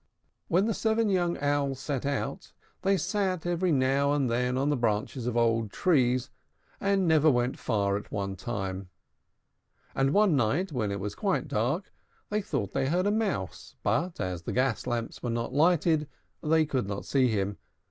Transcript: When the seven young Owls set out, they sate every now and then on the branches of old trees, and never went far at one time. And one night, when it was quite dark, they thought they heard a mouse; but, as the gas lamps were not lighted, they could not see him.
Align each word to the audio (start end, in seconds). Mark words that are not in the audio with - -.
When 0.47 0.65
the 0.65 0.73
seven 0.73 1.09
young 1.09 1.37
Owls 1.37 1.79
set 1.79 2.07
out, 2.07 2.53
they 2.81 2.97
sate 2.97 3.45
every 3.45 3.71
now 3.71 4.13
and 4.13 4.31
then 4.31 4.57
on 4.57 4.71
the 4.71 4.75
branches 4.75 5.27
of 5.27 5.37
old 5.37 5.71
trees, 5.71 6.31
and 6.79 7.07
never 7.07 7.29
went 7.29 7.59
far 7.59 7.95
at 7.97 8.11
one 8.11 8.35
time. 8.35 8.89
And 9.93 10.11
one 10.11 10.35
night, 10.35 10.71
when 10.71 10.89
it 10.89 10.99
was 10.99 11.13
quite 11.13 11.47
dark, 11.47 11.93
they 12.31 12.41
thought 12.41 12.71
they 12.71 12.87
heard 12.89 13.05
a 13.05 13.11
mouse; 13.11 13.75
but, 13.83 14.19
as 14.19 14.41
the 14.41 14.53
gas 14.53 14.87
lamps 14.87 15.21
were 15.21 15.29
not 15.29 15.53
lighted, 15.53 16.07
they 16.41 16.65
could 16.65 16.87
not 16.87 17.05
see 17.05 17.27
him. 17.27 17.59